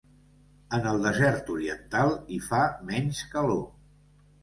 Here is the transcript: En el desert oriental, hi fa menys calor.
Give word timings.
En 0.77 0.87
el 0.91 1.01
desert 1.03 1.53
oriental, 1.57 2.17
hi 2.39 2.43
fa 2.49 2.65
menys 2.91 3.25
calor. 3.39 3.65